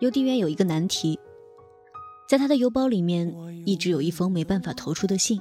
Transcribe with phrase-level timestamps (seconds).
[0.00, 1.18] 邮递员有一个难题，
[2.28, 3.34] 在他的邮包里面
[3.66, 5.40] 一直有一封没办法投出的信。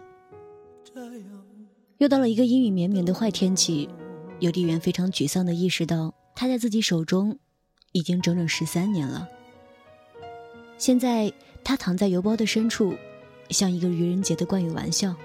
[1.99, 3.89] 又到了一个阴雨绵绵的坏天气，
[4.39, 7.39] 邮递员非常沮丧地意识到，他在自己手中
[7.91, 9.27] 已经整整十三年了。
[10.77, 11.31] 现在
[11.63, 12.93] 他躺在邮包的深处，
[13.49, 15.15] 像一个愚人节的惯有玩笑。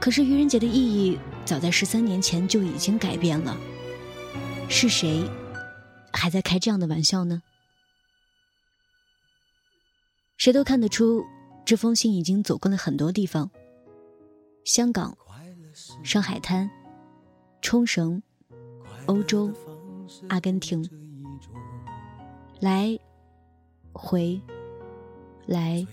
[0.00, 3.56] 可是愚人节的意义早在十三年前就已经改变了。
[4.68, 5.28] 是谁
[6.12, 7.42] 还在开这样的玩笑呢？
[10.36, 11.24] 谁都看得出，
[11.64, 13.50] 这封信已经走过了很多地方。
[14.64, 15.16] 香港、
[16.04, 16.70] 上海滩、
[17.60, 18.22] 冲绳、
[19.06, 19.52] 欧洲、
[20.28, 20.88] 阿根廷，
[22.60, 22.98] 来
[23.92, 24.40] 回
[25.46, 25.84] 来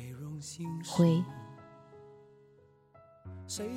[0.85, 1.23] 回。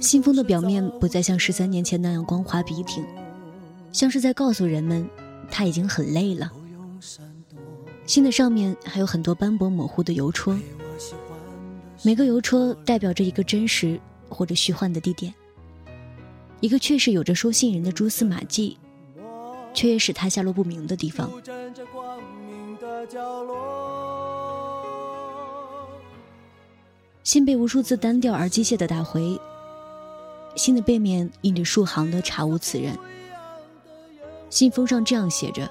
[0.00, 3.06] 信封的表面不再像十三年前那样光滑笔挺，
[3.92, 5.08] 像是在告诉人们
[5.50, 6.52] 他已经很累了。
[8.06, 10.58] 信的上面还有很多斑驳模糊的邮戳，
[12.02, 14.00] 每个邮戳代表着一个真实。
[14.30, 15.32] 或者虚幻的地点，
[16.60, 18.76] 一个确实有着收信人的蛛丝马迹，
[19.72, 21.30] 却也使他下落不明的地方。
[27.24, 29.40] 信被无数次单调而机械的打回，
[30.56, 32.94] 信的背面印着数行的“查无此人”。
[34.50, 35.70] 信封上这样写着：“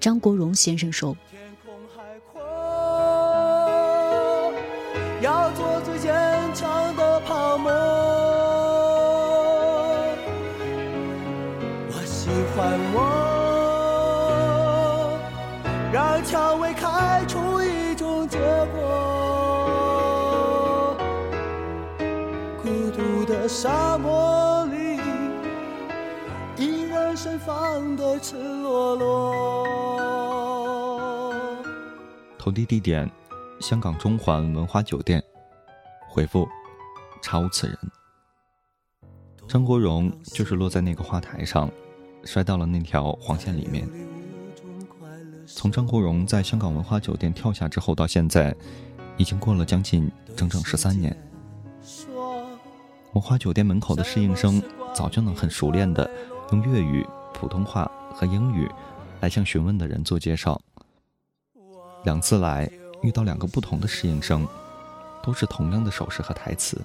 [0.00, 2.40] 张国荣先生说，天空海阔。”
[5.20, 6.14] 要做最坚
[6.54, 7.70] 强的泡沫。
[11.90, 12.96] 我喜欢我，
[15.92, 18.38] 让蔷薇开出一种结
[18.74, 20.96] 果。
[22.62, 24.17] 孤独的沙漠
[27.48, 29.64] 放的赤裸裸。
[32.36, 33.10] 投递地点。
[33.58, 35.20] 香港中环文华酒店，
[36.08, 36.46] 回复
[37.22, 37.76] 查无此人。
[39.48, 41.68] 张国荣就是落在那个花台上，
[42.22, 43.88] 摔到了那条黄线里面。
[45.46, 48.54] 从张国荣在香港文华酒店跳下之后到现在，
[49.16, 51.16] 已经过了将近整整十三年。
[53.14, 54.62] 文华酒店门口的侍应生
[54.94, 56.08] 早就能很熟练的
[56.52, 57.04] 用粤语、
[57.38, 58.70] 普通话和英语
[59.20, 60.60] 来向询问的人做介绍。
[62.04, 62.70] 两次来。
[63.00, 64.44] 遇到两个不同的适应生，
[65.22, 66.82] 都是同样的手势和台词。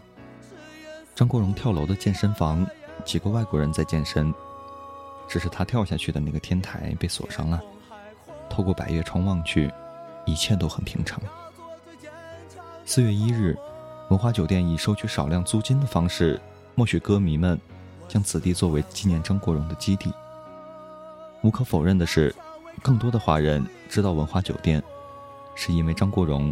[1.16, 2.64] 张国荣跳楼的健身房，
[3.04, 4.32] 几个外国人在健身，
[5.28, 7.60] 只是他跳下去的那个天台被锁上了。
[8.48, 9.74] 透过百叶窗望去，
[10.24, 11.20] 一切都很平常。
[12.86, 13.58] 四月一日，
[14.12, 16.40] 文华酒店以收取少量租金的方式，
[16.76, 17.60] 默许歌迷们
[18.08, 20.14] 将此地作为纪念张国荣的基地。
[21.44, 22.34] 无可否认的是，
[22.82, 24.82] 更多的华人知道文化酒店。
[25.56, 26.52] 是因为张国荣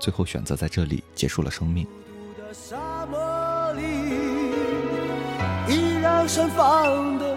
[0.00, 1.86] 最后选择在这里结束了生命。
[5.68, 7.29] 依然盛放的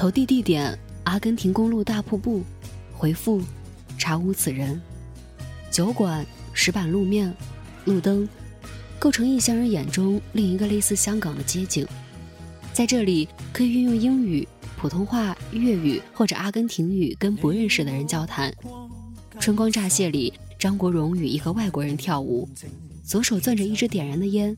[0.00, 2.42] 投递地点：阿根廷公路大瀑布。
[2.90, 3.42] 回复：
[3.98, 4.80] 查无此人。
[5.70, 6.24] 酒馆、
[6.54, 7.30] 石板路面、
[7.84, 8.26] 路灯，
[8.98, 11.86] 构成异乡人眼中另一个类似香港的街景。
[12.72, 18.50] 在这里，可以运用英语、普通话、粤语或者阿根廷语跟不认识的人交谈。
[19.38, 22.48] 春光乍泄里，张国荣与一个外国人跳舞，
[23.04, 24.56] 左手攥着一支点燃的烟。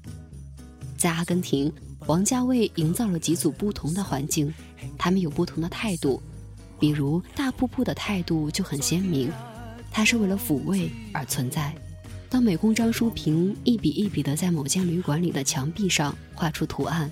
[0.97, 1.72] 在阿根廷，
[2.06, 4.54] 王家卫营造了几组不同的环境。
[5.02, 6.22] 他们有不同的态度，
[6.78, 9.32] 比如大瀑布的态度就很鲜明，
[9.90, 11.75] 它是为了抚慰而存在。
[12.31, 17.10] 当美工张淑平一笔一笔地在某间旅馆里的墙壁上画出图案，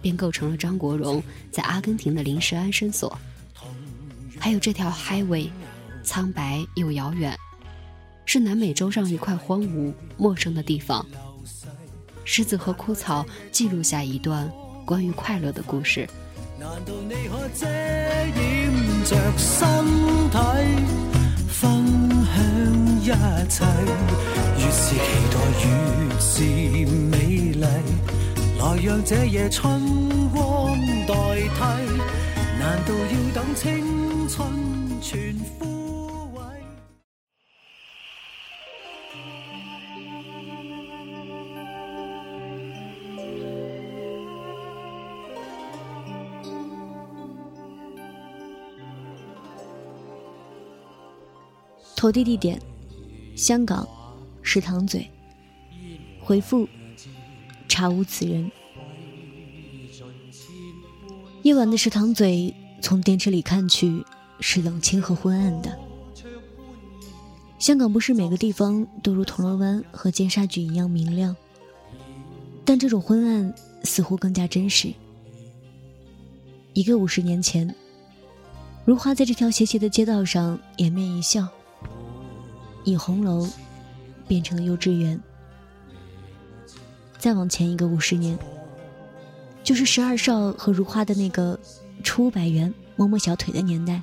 [0.00, 1.20] 便构成了张国荣
[1.50, 3.18] 在阿根廷的临时安身所。
[4.38, 5.48] 还有这条 Highway，
[6.04, 7.36] 苍白又遥远，
[8.26, 11.04] 是南美洲上一块荒芜陌生的地方。
[12.24, 14.48] 狮子和枯草记录下一段
[14.86, 16.08] 关于快乐的故事。
[16.58, 18.72] 难道你可遮掩
[19.04, 19.58] 着身
[20.30, 20.38] 体，
[21.48, 21.62] 分
[22.24, 22.36] 享
[23.00, 23.06] 一
[23.48, 23.64] 切？
[24.58, 24.98] 越是期
[25.30, 25.64] 待，越
[26.20, 26.32] 是
[27.10, 27.12] 美
[27.52, 27.64] 丽。
[28.58, 29.60] 来让这夜春
[30.30, 31.60] 光代替。
[32.58, 34.48] 难道要等青春
[35.02, 35.83] 全枯
[52.04, 52.60] 投递地点：
[53.34, 53.88] 香港
[54.42, 55.08] 石塘嘴。
[56.20, 56.68] 回复：
[57.66, 58.52] 查无此人。
[61.44, 64.04] 夜晚的石塘嘴，从电车里看去
[64.38, 65.78] 是冷清和昏暗的。
[67.58, 71.34] 香港不是每个地方都如铜锣湾和尖沙咀一样明亮，
[72.66, 74.92] 但这种昏暗似乎更加真实。
[76.74, 77.74] 一个五十年前，
[78.84, 81.48] 如花在这条斜斜的街道上掩面一笑，
[82.84, 83.48] 影红楼
[84.26, 85.20] 变成了幼稚园。
[87.18, 88.38] 再往前一个五十年，
[89.62, 91.58] 就是十二少和如花的那个
[92.02, 94.02] 出百元摸摸小腿的年代。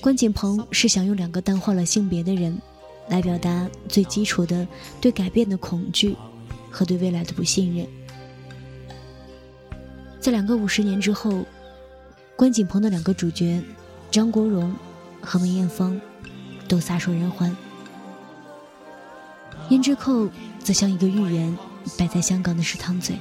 [0.00, 2.60] 关锦鹏是想用两个淡化了性别的人，
[3.08, 4.66] 来表达最基础的
[5.00, 6.16] 对改变的恐惧
[6.70, 7.86] 和对未来的不信任。
[10.20, 11.44] 在两个五十年之后，
[12.36, 13.62] 关锦鹏的两个主角
[14.12, 14.70] 张国荣
[15.22, 15.98] 和梅艳芳
[16.68, 17.56] 都撒手人寰，
[19.70, 20.28] 胭脂扣
[20.62, 21.56] 则像一个预言，
[21.98, 23.16] 摆在香港的食堂嘴。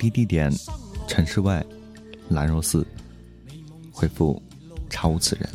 [0.00, 0.50] 投递地点：
[1.06, 1.62] 城市外，
[2.30, 2.86] 兰若寺。
[3.92, 4.42] 回复：
[4.88, 5.46] 查无此人。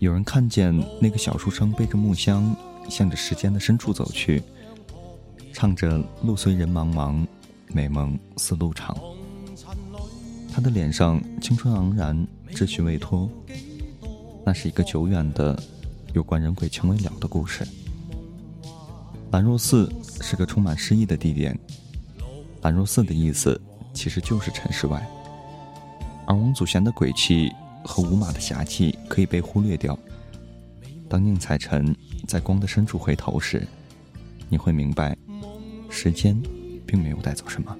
[0.00, 2.52] 有人看见那个小书生背着木箱，
[2.90, 4.42] 向着时间的深处走去，
[5.52, 7.24] 唱着“路虽人茫茫，
[7.68, 8.98] 美梦似路长”。
[10.52, 13.30] 他的脸上青春盎然，秩序未脱。
[14.44, 15.56] 那是一个久远的
[16.12, 17.64] 有关人鬼情未了的故事。
[19.30, 19.88] 兰若寺
[20.20, 21.56] 是个充满诗意的地点。
[22.64, 23.60] 兰若寺的意思
[23.92, 25.06] 其实就是尘世外，
[26.26, 27.52] 而王祖贤的鬼气
[27.84, 29.96] 和五马的侠气可以被忽略掉。
[31.06, 31.94] 当宁采臣
[32.26, 33.68] 在光的深处回头时，
[34.48, 35.14] 你会明白，
[35.90, 36.40] 时间
[36.86, 37.76] 并没有带走什么。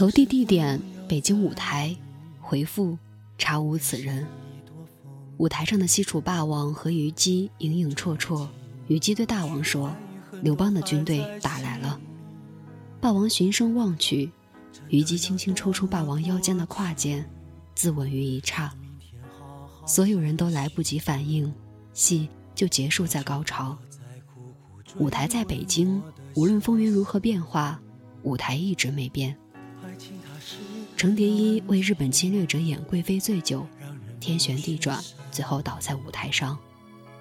[0.00, 1.94] 投递地点：北京舞台。
[2.40, 2.96] 回复：
[3.36, 4.26] 查无此人。
[5.36, 8.48] 舞台上的西楚霸王和虞姬影影绰绰。
[8.88, 9.94] 虞姬对大王说
[10.40, 12.00] ：“刘邦的军队打来了。”
[12.98, 14.32] 霸王循声望去，
[14.88, 17.28] 虞姬轻轻抽出霸王腰间的胯剑，
[17.74, 18.72] 自刎于一刹。
[19.84, 21.52] 所有人都来不及反应，
[21.92, 23.76] 戏就结束在高潮。
[24.96, 26.02] 舞台在北京，
[26.36, 27.78] 无论风云如何变化，
[28.22, 29.36] 舞台一直没变。
[31.00, 33.66] 程蝶衣为日本侵略者演贵妃醉酒，
[34.20, 36.58] 天旋地转，最后倒在舞台上，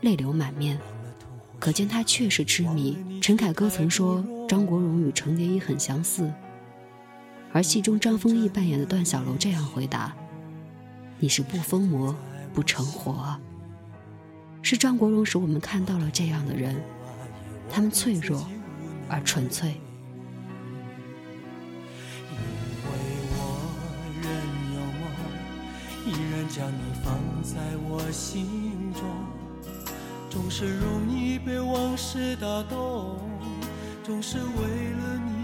[0.02, 0.78] 泪流满面，
[1.60, 3.22] 可见他确实痴迷。
[3.22, 6.30] 陈凯歌曾说张国荣与程蝶衣很相似，
[7.54, 10.14] 而戏中张丰毅扮演的段小楼这样回答
[11.18, 12.14] ：“你是不疯魔
[12.54, 13.34] 不成活。”
[14.62, 16.76] 是张国荣使我们看到了这样的人，
[17.70, 18.46] 他们脆弱
[19.08, 19.80] 而纯粹。
[26.50, 27.14] 将你放
[27.44, 29.04] 在我心中，
[30.32, 33.20] 总是容易被往事打动，
[34.04, 35.39] 总是为了你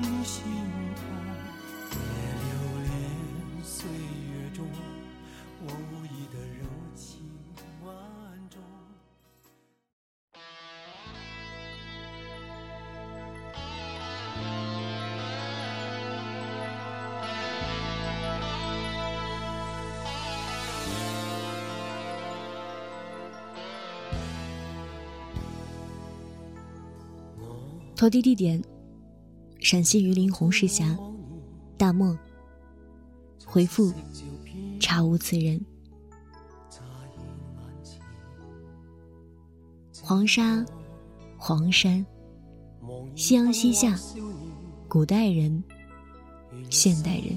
[28.05, 28.63] 投递地点：
[29.61, 30.95] 陕西榆林红石峡。
[31.75, 32.15] 大漠。
[33.43, 33.91] 回复：
[34.79, 35.59] 查无此人。
[40.03, 40.63] 黄沙，
[41.35, 42.05] 黄山，
[43.15, 43.99] 夕阳西下，
[44.87, 45.63] 古代人，
[46.69, 47.35] 现代人。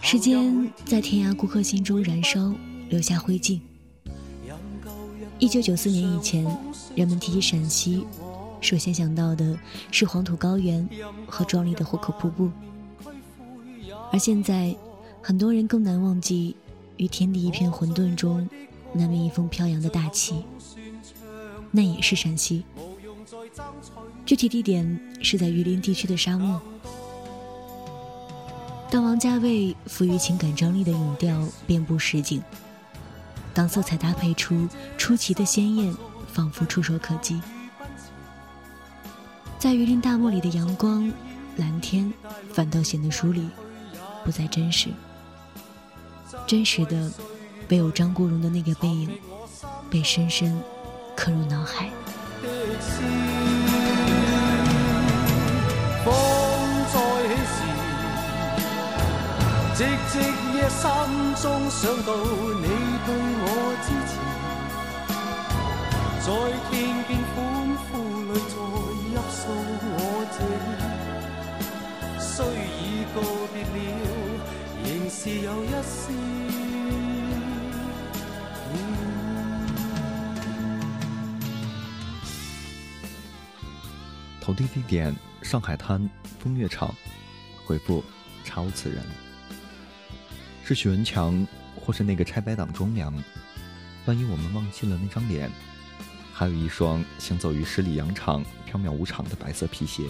[0.00, 2.54] 时间在天涯顾客心中燃烧，
[2.88, 3.60] 留下灰烬。
[5.40, 6.44] 一九九四年以前，
[6.94, 8.06] 人们提起陕西，
[8.60, 9.58] 首先想到的
[9.90, 10.88] 是黄土高原
[11.26, 12.50] 和壮丽的壶口瀑布。
[14.12, 14.74] 而现在，
[15.22, 16.56] 很多人更难忘记
[16.96, 18.48] 与天地一片混沌中
[18.92, 20.44] 那面一风飘扬的大旗，
[21.70, 22.64] 那也是陕西。
[24.26, 26.60] 具体地点是在榆林地区的沙漠。
[28.90, 32.42] 当王家卫赋予情感张力的影调遍布实景，
[33.54, 35.94] 当色彩搭配出出奇的鲜艳，
[36.32, 37.40] 仿佛触手可及，
[39.60, 41.12] 在榆林大漠里的阳光、
[41.58, 42.10] 蓝天，
[42.50, 43.46] 反倒显得疏离，
[44.24, 44.88] 不再真实。
[46.46, 47.12] 真实的，
[47.68, 49.10] 唯有张国荣的那个背影，
[49.90, 50.58] 被深深
[51.14, 51.90] 刻入脑海。
[59.74, 60.18] 夕夕
[60.56, 60.88] 夜心
[61.42, 62.66] 中想到你
[63.04, 63.44] 对我
[63.84, 64.12] 支持，
[66.24, 66.28] 在
[66.70, 66.72] 天
[67.06, 67.59] 边欢呼里再
[69.52, 69.94] 我
[70.36, 70.38] 这，
[72.20, 72.44] 虽
[72.78, 73.16] 已告
[73.52, 74.08] 别了，
[74.84, 76.12] 仍是有一丝。
[84.40, 86.94] 投递地点：上海滩风月场。
[87.64, 88.02] 回复：
[88.42, 89.04] 查无此人。
[90.64, 93.12] 是许文强，或是那个拆白党忠良？
[94.06, 95.50] 万一我们忘记了那张脸，
[96.40, 100.08] 还有一双行走于十里洋场、飘渺无常的白色皮鞋，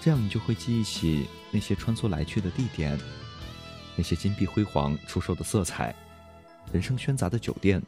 [0.00, 2.96] 这样你就会记忆起那些穿梭来去的地点，
[3.96, 5.92] 那些金碧辉煌、出售的色彩，
[6.72, 7.82] 人声喧杂的酒店，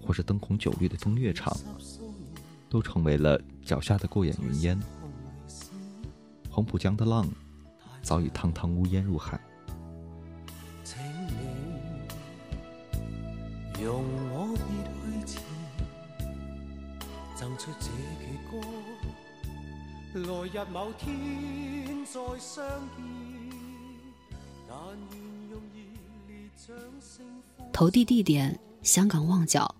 [0.00, 1.52] 或是灯红酒绿的风月场，
[2.70, 4.80] 都成为了脚下的过眼云烟。
[6.48, 7.26] 黄浦江的浪，
[8.02, 9.40] 早已汤汤乌烟入海。
[13.82, 14.35] 用我
[17.56, 17.86] 出这
[18.20, 18.58] 句歌
[20.14, 23.04] 来日某天再相见
[24.68, 24.76] 但
[25.10, 25.80] 愿用热
[26.28, 27.24] 烈掌声
[27.72, 29.74] 投递地点香港旺角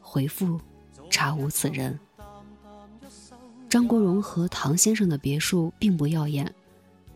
[0.00, 0.60] 回复
[1.08, 1.98] 查无此人。
[3.68, 6.52] 张国荣和唐先生的别墅并不耀眼。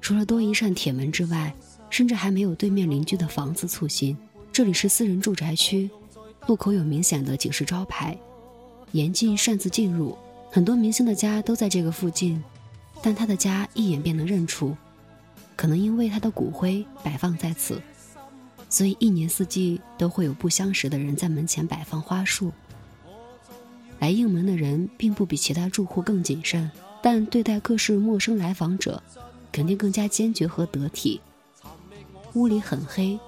[0.00, 1.54] 除了多一扇铁门之外
[1.88, 4.16] 甚至还没有对面邻居的房子粗心。
[4.52, 5.90] 这里是私人住宅区
[6.46, 8.16] 路口有明显的警示招牌，
[8.92, 10.16] 严禁擅自进入。
[10.50, 12.42] 很多明星的家都在这个附近，
[13.02, 14.76] 但他的家一眼便能认出，
[15.56, 17.82] 可能因为他的骨灰摆放在此，
[18.70, 22.52] 所以一年四季都会有不相识的人在门前摆放花束。
[23.98, 26.70] 来应门的人并不比其他住户更谨慎，
[27.02, 29.02] 但对待各式陌生来访者，
[29.50, 31.20] 肯定更加坚决和得体。
[32.34, 33.18] 屋里很黑。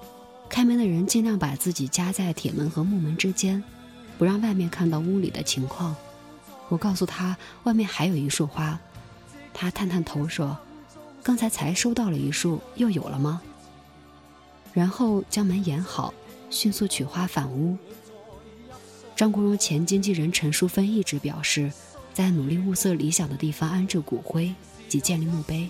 [0.49, 3.61] 开门的人尽量把自己夹在铁门和木门之间，
[4.17, 5.95] 不让外面看到屋里的情况。
[6.69, 8.79] 我告诉他，外面还有一束花。
[9.53, 10.57] 他探探头说
[11.23, 13.41] ：“刚才才收到了一束，又有了吗？”
[14.73, 16.13] 然后将门掩好，
[16.49, 17.77] 迅速取花返屋。
[19.15, 21.71] 张国荣前经纪人陈淑芬一直表示，
[22.13, 24.53] 在努力物色理想的地方安置骨灰
[24.87, 25.69] 及建立墓碑。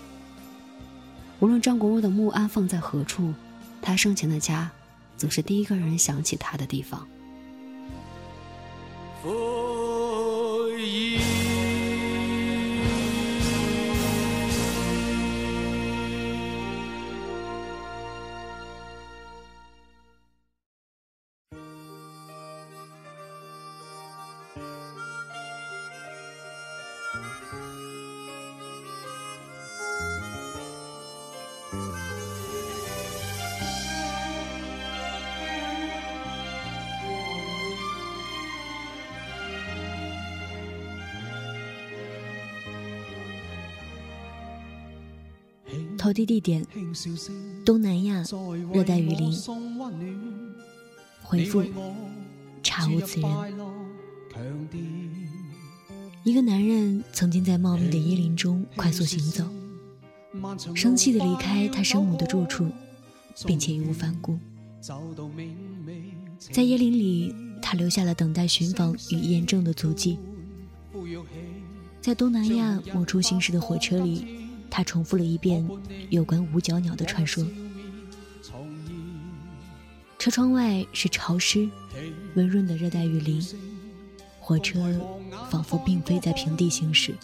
[1.40, 3.32] 无论张国荣的墓安放在何处。
[3.80, 4.68] 他生前的家，
[5.16, 7.06] 总是第一个人想起他的地方。
[9.22, 9.77] for
[45.98, 46.64] 投递地点：
[47.64, 48.24] 东南亚
[48.72, 49.36] 热带雨林。
[51.22, 51.64] 回复：
[52.62, 53.30] 查无此人。
[56.22, 59.44] 一个男人曾经在茂密的椰林中快速行走，
[60.74, 62.70] 生气地离开他生母的住处，
[63.44, 64.38] 并且义无反顾。
[66.38, 70.16] 在椰林里，他留下了等待寻访与验证的足迹。
[72.00, 74.47] 在东南亚某处行驶的火车里。
[74.70, 75.66] 他重复了一遍
[76.10, 77.44] 有关五角鸟的传说。
[80.18, 81.68] 车窗外是潮湿、
[82.34, 83.40] 温润的热带雨林，
[84.40, 85.00] 火车
[85.48, 87.14] 仿佛并非在平地行驶，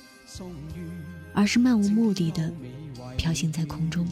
[1.32, 2.52] 而是漫无目的的
[3.16, 4.06] 飘行在空中。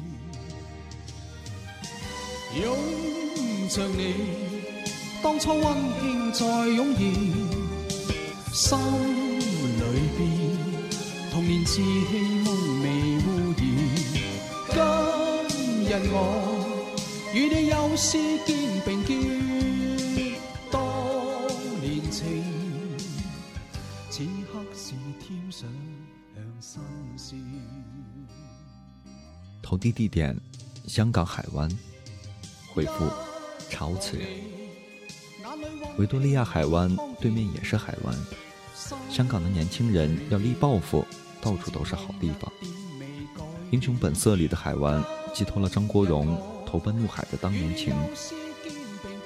[2.61, 2.77] 拥
[3.69, 4.15] 着你，
[5.23, 5.63] 当初温
[6.01, 7.15] 馨再涌现，
[8.53, 8.79] 心
[9.79, 9.83] 里
[10.19, 10.29] 边
[11.31, 11.81] 童年稚气
[12.45, 12.82] 梦
[15.93, 16.89] 日我
[17.35, 19.19] 与你又是肩并肩，
[20.71, 20.81] 当
[21.83, 22.43] 年情，
[24.09, 25.69] 此刻是添上
[26.61, 26.81] 新
[27.19, 27.39] 鲜。
[29.61, 30.35] 投递地点：
[30.87, 31.71] 香港海湾。
[32.73, 33.07] 回复：
[33.69, 34.27] 查无此人。
[35.99, 38.17] 维多利亚海湾对面也是海湾。
[39.11, 41.05] 香港的年轻人要立抱负，
[41.43, 42.51] 到处都是好地方。
[43.71, 47.95] 《英雄本色》里的海湾寄托了张国荣投奔怒海的当年情。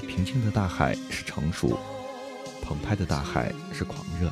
[0.06, 1.78] 平静的大海是成熟，
[2.62, 4.30] 澎湃的大海是狂热。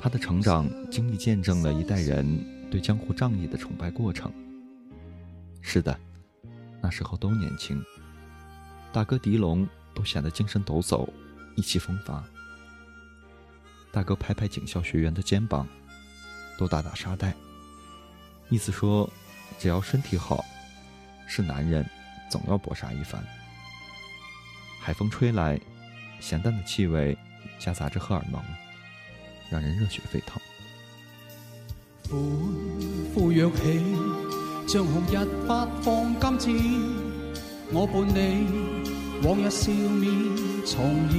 [0.00, 4.32] 他的成长经历见证了一代人对江湖仗义的崇拜过程。
[5.60, 5.98] 是的。
[6.84, 7.80] 那时候都年轻，
[8.92, 9.64] 大哥狄龙
[9.94, 11.08] 都显得精神抖擞，
[11.54, 12.24] 意气风发。
[13.92, 15.64] 大哥拍拍警校学员的肩膀，
[16.58, 17.36] 都打打沙袋，
[18.48, 19.08] 意思说，
[19.58, 20.44] 只要身体好，
[21.26, 21.84] 是男人，
[22.30, 23.22] 总要搏杀一番。
[24.80, 25.58] 海风吹来，
[26.20, 27.16] 咸淡的气味
[27.58, 28.42] 夹杂着荷尔蒙，
[29.50, 30.40] 让人热血沸腾。
[34.68, 35.16] 像红日
[35.46, 36.54] 发放金箭，
[37.72, 38.46] 我伴你
[39.26, 40.10] 往日笑面
[40.64, 40.72] 重
[41.10, 41.12] 现。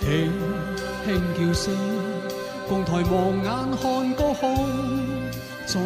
[0.00, 0.06] 轻
[1.04, 1.64] 轻叫声，
[2.68, 3.46] 共抬望眼
[3.80, 4.46] 看高空，
[5.72, 5.84] 终于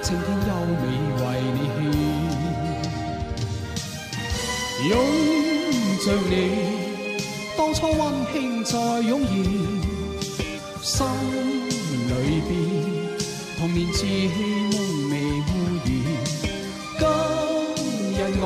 [0.00, 0.82] 青天优美
[1.18, 1.22] 为
[1.54, 1.82] 你献。
[4.90, 4.92] 拥
[6.04, 6.32] 着你，
[7.58, 8.00] 当初温
[8.32, 9.34] 馨再涌现，
[10.80, 10.94] 心
[12.06, 12.12] 里
[12.46, 12.48] 边。
[13.58, 14.02] 童年稚气
[14.70, 14.74] 梦
[15.10, 15.12] 未
[15.50, 15.50] 污
[15.82, 15.84] 染，
[17.00, 17.02] 今
[18.14, 18.42] 日我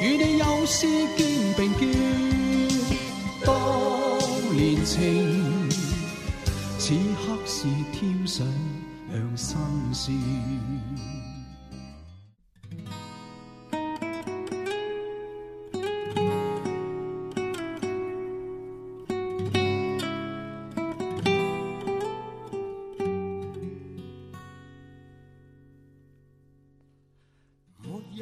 [0.00, 1.20] 与你又是肩
[1.56, 1.82] 并肩，
[3.44, 3.50] 当
[4.54, 5.33] 年情，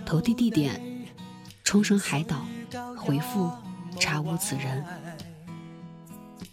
[0.05, 0.79] 投递地点：
[1.65, 2.45] 冲绳海岛。
[2.97, 3.51] 回复：
[3.99, 4.85] 查无此人。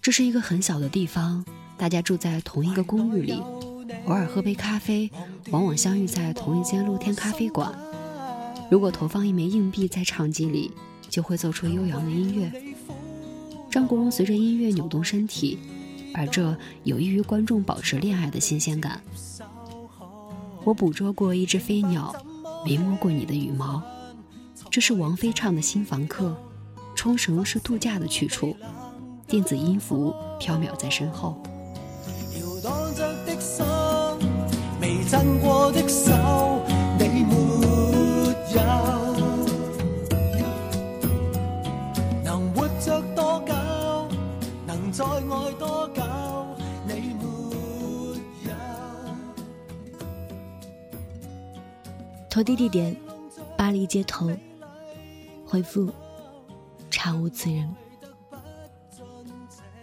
[0.02, 1.46] 这是一个很小的地方，
[1.78, 3.44] 大家住在同一个公寓里，
[4.10, 5.10] 偶尔喝杯咖啡，
[5.52, 7.72] 往往相遇在同一间露天咖啡馆。
[8.68, 10.72] 如果投放一枚硬币在唱机里，
[11.08, 12.52] 就会奏出悠扬的音乐。
[13.70, 15.60] 张国荣随着音乐扭动身体，
[16.16, 19.00] 而这有益于观众保持恋爱的新鲜感。
[20.64, 22.16] 我捕捉过一只飞鸟。
[22.66, 23.82] 没摸过你的羽毛，
[24.70, 26.36] 这是王菲唱的新房客。
[26.94, 28.54] 冲绳是度假的去处，
[29.26, 31.42] 电子音符飘渺在身后。
[35.10, 36.12] 震过的手，
[37.00, 37.34] 你没
[38.54, 38.62] 有
[42.24, 43.54] 能活着多久，
[44.68, 46.04] 能再爱多久？
[52.30, 52.96] 投递地点：
[53.58, 54.30] 巴黎街头。
[55.44, 55.92] 回复：
[56.92, 57.68] 查无此人。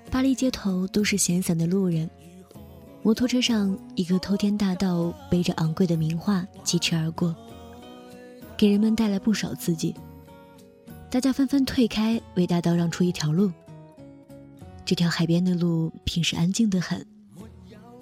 [0.09, 2.09] 巴黎街头都是闲散的路人，
[3.07, 7.33] 摩托车上一个偷天大盗背着昂贵的名画疾驰而过，
[8.57, 9.95] 给人们带来不少刺激。
[11.09, 13.53] 大家纷纷退开，为大盗让出一条路。
[14.85, 17.07] 这条海边的路平时安静得很，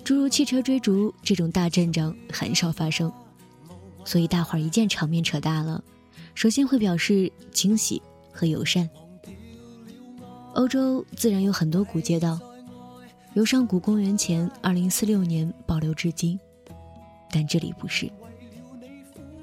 [0.03, 3.12] 诸如汽车追逐这种大阵仗很少发生。
[4.07, 5.85] 所以大伙儿一见场面扯大了，
[6.35, 8.01] 首先会表示惊喜
[8.33, 8.88] 和友善。
[10.55, 12.40] 欧洲自然有很多古街道，
[13.35, 16.38] 由上古公元前二零四六年保留至今，
[17.33, 18.09] 但这里不是。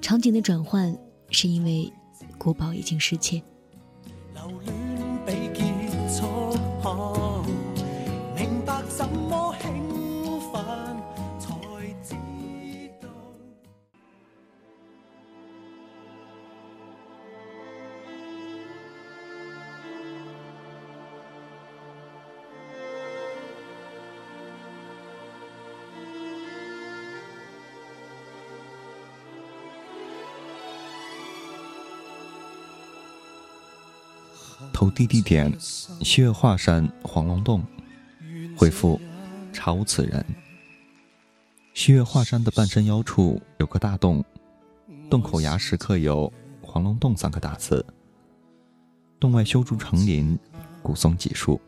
[0.02, 0.98] 场景的转换
[1.30, 1.92] 是因为
[2.38, 3.44] 古堡已经失窃。
[34.92, 35.50] 投递地点：
[36.02, 37.64] 西岳华山黄龙洞。
[38.58, 39.00] 回复：
[39.54, 40.26] 查无此人。
[41.74, 44.22] 西岳华山的半山腰处有个大洞，
[45.10, 47.86] 洞口崖石刻有“黄龙洞”三个大字。
[49.18, 50.38] 洞外修筑成林，
[50.84, 51.62] 古松几树。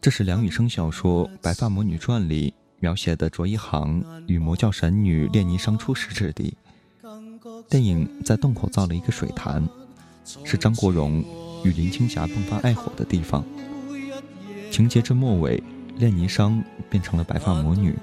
[0.00, 6.56] 这是梁羽生小说《白发魔女传》里描写的卓一航与魔教神女炼泥商初识之地。
[7.68, 9.62] 电影在洞口造了一个水潭，
[10.44, 11.22] 是张国荣
[11.66, 13.44] 与林青霞迸发爱火的地方。
[14.70, 15.60] 情节至末尾，
[15.96, 17.94] 炼泥商变成了白发魔女，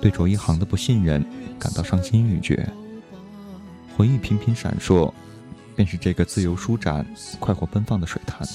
[0.00, 1.24] 对卓一航的不信任
[1.58, 2.68] 感到伤心欲绝。
[3.96, 5.12] 回忆频频闪烁，
[5.74, 7.04] 便是这个自由舒展、
[7.40, 8.46] 快活奔放的水潭。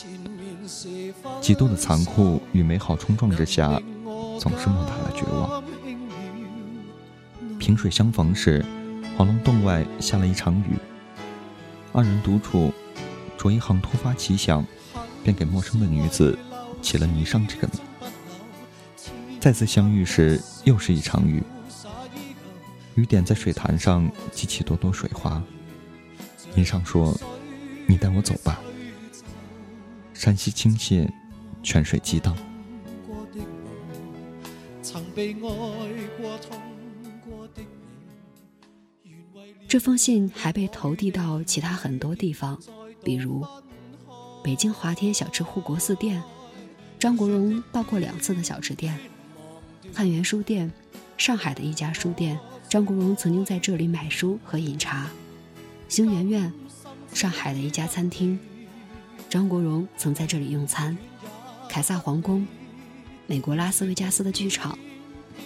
[1.42, 3.82] 极度的残酷与美好冲撞之下，
[4.40, 5.62] 总是莫大的绝望。
[7.60, 8.64] 萍水相逢时，
[9.18, 10.78] 黄龙洞外下了一场雨。
[11.94, 12.74] 二人独处，
[13.46, 14.66] 卓一航突发奇想，
[15.24, 16.36] 便给陌生的女子
[16.82, 17.80] 起了“霓裳”这个名。
[19.40, 21.44] 再次相遇时，又是一场雨。
[22.96, 25.40] 雨点在水潭上激起朵朵水花。
[26.56, 27.16] 霓裳说
[27.86, 28.60] ：“你带我走吧。”
[30.12, 31.08] 山溪倾泻。
[31.62, 32.36] 泉水激荡。
[39.68, 42.60] 这封信还被投递到其他很多地方，
[43.06, 43.46] 比如
[44.44, 46.22] 北京华天小吃护国寺店，
[47.00, 48.98] 张国荣到过两次的小吃店；
[49.94, 50.72] 汉源书店，
[51.16, 52.38] 上海的一家书店，
[52.68, 55.06] 张国荣曾经在这里买书和饮茶；
[55.88, 56.52] 星圆苑，
[57.14, 58.40] 上海的一家餐厅，
[59.30, 60.98] 张国荣曾在这里用餐。
[61.70, 62.48] 凯撒皇宫，
[63.28, 64.78] 美国拉斯维加斯的剧场，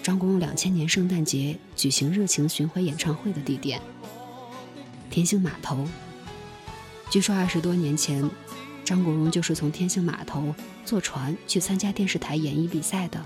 [0.02, 3.82] 张国荣两千年圣诞节举行热情巡回演唱会的地点。
[5.10, 5.88] 天星码头，
[7.10, 8.30] 据说二十多年前，
[8.86, 10.54] 张国荣就是从天星码头
[10.86, 13.20] 坐船去参加电视台演艺比赛的。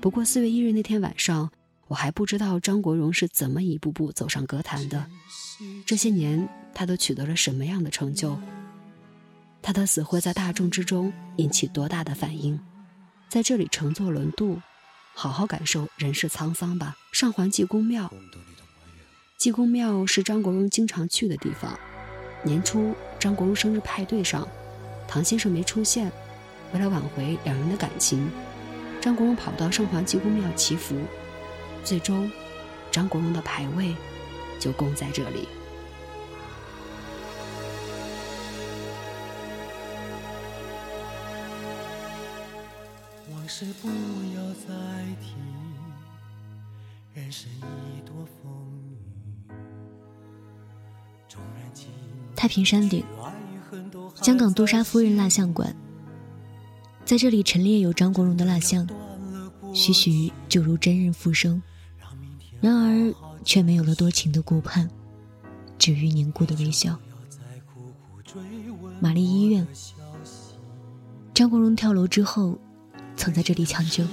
[0.00, 1.48] 不过四月一日那天晚上，
[1.86, 5.06] 我还不知道张国荣是怎么一步步走上歌坛的，
[5.86, 8.36] 这些年他都取得了什么样的成就。
[9.62, 12.58] 他的死会在大众之中引起多大的反应？
[13.28, 14.60] 在这里乘坐轮渡，
[15.14, 16.96] 好好感受人世沧桑吧。
[17.12, 18.12] 上环济公庙，
[19.38, 21.78] 济公庙是张国荣经常去的地方。
[22.46, 24.46] 年初张国荣生日派对上，
[25.08, 26.12] 唐先生没出现，
[26.72, 28.30] 为了挽回两人的感情，
[29.00, 30.94] 张国荣跑到上环济公庙祈福，
[31.82, 32.30] 最终，
[32.92, 33.96] 张国荣的牌位
[34.60, 35.48] 就供在这里。
[43.32, 43.88] 往事不
[44.36, 44.72] 要再
[45.20, 45.34] 提，
[47.12, 48.52] 人生已多风
[49.02, 49.15] 雨。
[52.34, 53.04] 太平山顶，
[54.22, 55.74] 香港杜莎夫人蜡像馆，
[57.04, 58.86] 在这里陈列有张国荣的蜡像，
[59.72, 61.62] 栩栩就如真人复生，
[62.60, 64.88] 然而却没有了多情的顾盼，
[65.78, 66.98] 只余凝固的微笑。
[69.00, 69.66] 玛丽医院，
[71.34, 72.58] 张国荣跳楼之后。
[73.18, 74.04] 曾在这里抢救。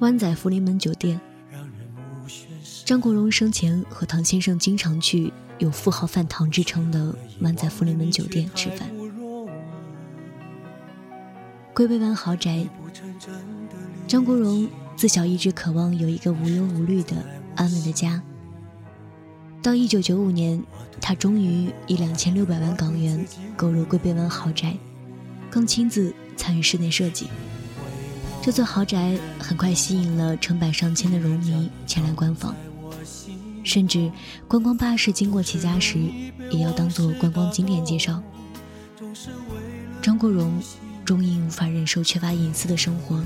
[0.00, 1.18] 湾仔福临门酒店，
[2.84, 8.88] 张国荣生前和唐先生经常去有“富豪饭堂”之称的湾仔福临门酒店吃饭。
[11.74, 12.66] 龟背湾豪宅，
[14.06, 17.16] 张国荣自小一直渴望有一个无忧无虑的
[17.56, 18.22] 安稳的家。
[19.62, 20.62] 到一九九五年，
[21.00, 24.76] 他终于以两千六百万港元购入龟背湾豪宅，
[25.50, 26.14] 更亲自。
[26.38, 27.26] 参与室内设计，
[28.40, 32.54] 这座豪宅很快吸引了成百上千的荣迷前来观访，
[33.68, 34.10] 甚至
[34.48, 35.98] 观光巴士经过其家时，
[36.50, 38.22] 也要当做观光景点介绍。
[40.00, 40.58] 张国荣
[41.04, 43.22] 终因无法忍受缺乏隐私的生活，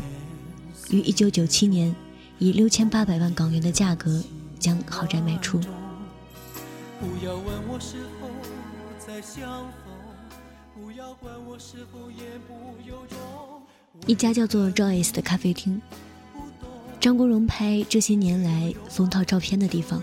[0.90, 1.94] 于一九九七年
[2.40, 4.20] 以六千八百万港元的价格
[4.59, 5.61] 将豪宅卖出。
[6.98, 8.28] 不要问我是否
[8.98, 9.48] 再相
[9.85, 9.94] 逢，
[10.74, 13.16] 不要管我是否言不由衷
[14.09, 15.81] 一家叫做 Joyce 的咖啡厅，
[16.98, 20.02] 张国荣拍这些年来封套照片的地方。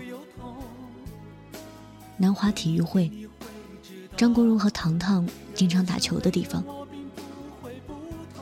[2.20, 3.10] 南华体育会，
[4.14, 6.62] 张国荣和糖糖经常打球的地方。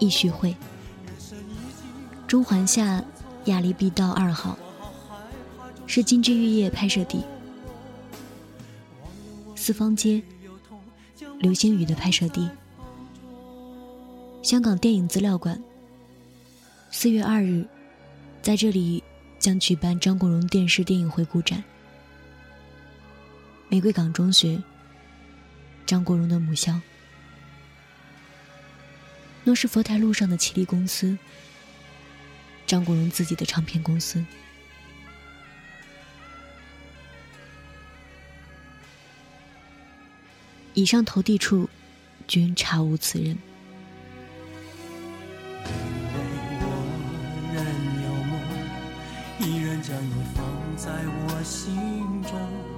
[0.01, 0.57] 艺叙会，
[2.27, 3.05] 中环下
[3.45, 4.59] 亚利毕道二号，
[5.87, 7.25] 是金枝玉叶拍摄地。
[9.55, 10.21] 四方街。
[11.39, 12.51] 流星雨的拍摄地，
[14.43, 15.63] 香港电影资料馆。
[16.91, 17.65] 四月二日，
[18.43, 19.05] 在这里
[19.39, 21.63] 将举办张国荣电视电影回顾展。
[23.71, 24.63] 玫瑰港中学，
[25.85, 26.81] 张国荣的母校。
[29.45, 31.19] 诺士佛台路上的奇力公司，
[32.67, 34.25] 张国荣自己的唱片公司。
[40.73, 41.69] 以上投递处，
[42.27, 43.37] 均查无此人。
[49.81, 50.45] 将你放
[50.77, 51.75] 在我心
[52.23, 52.78] 中，